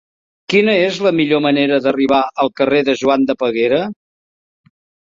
Quina 0.53 0.73
és 0.85 0.97
la 1.09 1.11
millor 1.19 1.43
manera 1.47 1.79
d'arribar 1.85 2.23
al 2.47 2.53
carrer 2.63 2.83
de 2.91 2.99
Joan 3.05 3.31
de 3.31 3.39
Peguera? 3.45 3.83